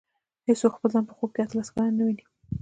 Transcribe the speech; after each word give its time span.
هېڅوک 0.47 0.71
خپل 0.75 0.89
ځان 0.93 1.03
په 1.07 1.13
خوب 1.17 1.29
کې 1.33 1.41
اته 1.41 1.55
لس 1.57 1.69
کلن 1.73 1.93
نه 1.99 2.03
ویني. 2.05 2.25